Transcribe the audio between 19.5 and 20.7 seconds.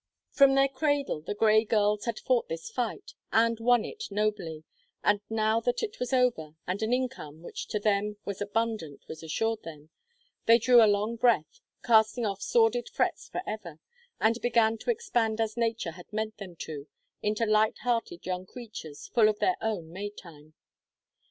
own May time.